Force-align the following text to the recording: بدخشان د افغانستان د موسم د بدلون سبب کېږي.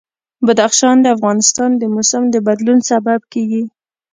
بدخشان 0.45 0.95
د 1.01 1.05
افغانستان 1.15 1.71
د 1.77 1.83
موسم 1.95 2.23
د 2.33 2.35
بدلون 2.47 2.79
سبب 2.89 3.19
کېږي. 3.33 3.63